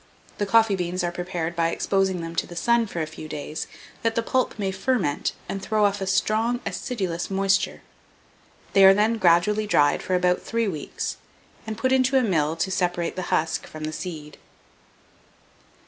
The 0.39 0.47
coffee 0.47 0.75
beans 0.75 1.03
are 1.03 1.11
prepared 1.11 1.55
by 1.55 1.69
exposing 1.69 2.21
them 2.21 2.35
to 2.37 2.47
the 2.47 2.55
sun 2.55 2.87
for 2.87 3.03
a 3.03 3.05
few 3.05 3.27
days, 3.27 3.67
that 4.01 4.15
the 4.15 4.23
pulp 4.23 4.57
may 4.57 4.71
ferment 4.71 5.31
and 5.47 5.61
throw 5.61 5.85
off 5.85 6.01
a 6.01 6.07
strong 6.07 6.59
acidulous 6.65 7.29
moisture. 7.29 7.83
They 8.73 8.83
are 8.83 8.95
then 8.95 9.19
gradually 9.19 9.67
dried 9.67 10.01
for 10.01 10.15
about 10.15 10.41
three 10.41 10.67
weeks, 10.67 11.17
and 11.67 11.77
put 11.77 11.91
into 11.91 12.17
a 12.17 12.23
mill 12.23 12.55
to 12.55 12.71
separate 12.71 13.15
the 13.15 13.29
husk 13.29 13.67
from 13.67 13.83
the 13.83 13.93
seed. 13.93 14.39